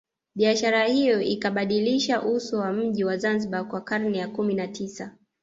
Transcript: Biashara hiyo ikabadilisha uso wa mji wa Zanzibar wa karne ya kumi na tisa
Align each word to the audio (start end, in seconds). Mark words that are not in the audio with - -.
Biashara 0.35 0.85
hiyo 0.85 1.21
ikabadilisha 1.21 2.21
uso 2.21 2.57
wa 2.59 2.71
mji 2.73 3.03
wa 3.03 3.17
Zanzibar 3.17 3.67
wa 3.75 3.81
karne 3.81 4.17
ya 4.17 4.27
kumi 4.27 4.53
na 4.53 4.67
tisa 4.67 5.11